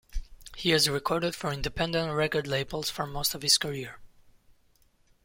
He 0.57 0.71
has 0.71 0.89
recorded 0.89 1.35
for 1.35 1.51
independent 1.53 2.11
record 2.11 2.47
labels 2.47 2.89
for 2.89 3.05
most 3.05 3.35
of 3.35 3.43
his 3.43 3.59
career. 3.59 3.99